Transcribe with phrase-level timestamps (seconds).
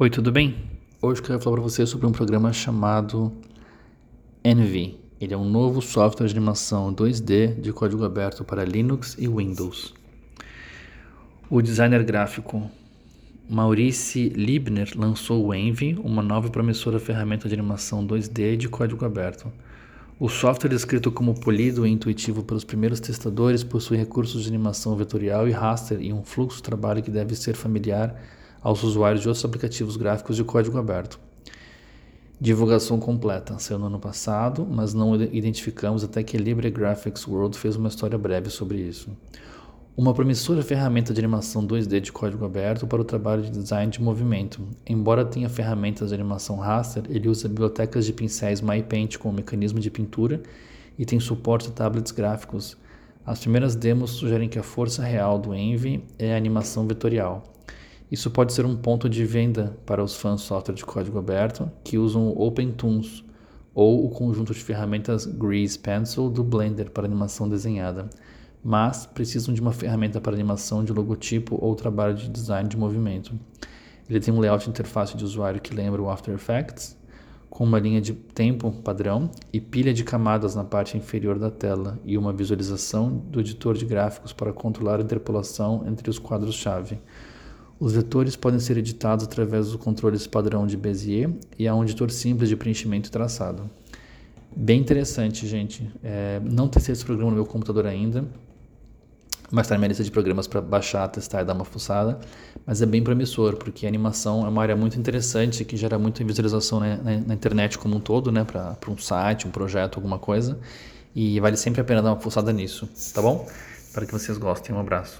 [0.00, 0.54] Oi, tudo bem?
[1.02, 3.32] Hoje eu quero falar para você sobre um programa chamado
[4.44, 4.96] Envy.
[5.20, 9.92] Ele é um novo software de animação 2D de código aberto para Linux e Windows.
[11.50, 12.70] O designer gráfico
[13.50, 19.04] Maurice Liebner lançou o Envy, uma nova e promissora ferramenta de animação 2D de código
[19.04, 19.50] aberto.
[20.20, 25.48] O software, descrito como polido e intuitivo pelos primeiros testadores, possui recursos de animação vetorial
[25.48, 28.14] e raster e um fluxo de trabalho que deve ser familiar
[28.62, 31.18] aos usuários de outros aplicativos gráficos de código aberto.
[32.40, 33.58] Divulgação completa.
[33.58, 38.16] Saiu no ano passado, mas não identificamos até que Libre Graphics World fez uma história
[38.16, 39.10] breve sobre isso.
[39.96, 44.00] Uma promissora ferramenta de animação 2D de código aberto para o trabalho de design de
[44.00, 44.62] movimento.
[44.86, 49.90] Embora tenha ferramentas de animação raster, ele usa bibliotecas de pincéis MyPaint com mecanismo de
[49.90, 50.40] pintura
[50.96, 52.76] e tem suporte a tablets gráficos.
[53.26, 57.57] As primeiras demos sugerem que a força real do Envy é a animação vetorial.
[58.10, 61.98] Isso pode ser um ponto de venda para os fãs software de código aberto que
[61.98, 63.22] usam o OpenToons
[63.74, 68.08] ou o conjunto de ferramentas Grease Pencil do Blender para animação desenhada,
[68.64, 73.38] mas precisam de uma ferramenta para animação de logotipo ou trabalho de design de movimento.
[74.08, 76.96] Ele tem um layout de interface de usuário que lembra o After Effects,
[77.50, 81.98] com uma linha de tempo padrão e pilha de camadas na parte inferior da tela
[82.04, 86.98] e uma visualização do editor de gráficos para controlar a interpolação entre os quadros-chave.
[87.80, 92.10] Os vetores podem ser editados através dos controles padrão de Bezier e há um editor
[92.10, 93.70] simples de preenchimento e traçado.
[94.54, 95.88] Bem interessante, gente.
[96.02, 98.24] É, não testei esse programa no meu computador ainda,
[99.50, 102.18] mas está na minha lista de programas para baixar, testar e dar uma fuçada.
[102.66, 106.24] Mas é bem promissor, porque a animação é uma área muito interessante que gera muita
[106.24, 108.44] visualização na, na, na internet como um todo, né?
[108.44, 110.58] Para um site, um projeto, alguma coisa.
[111.14, 113.46] E vale sempre a pena dar uma fuçada nisso, tá bom?
[113.86, 114.74] Espero que vocês gostem.
[114.74, 115.16] Um abraço.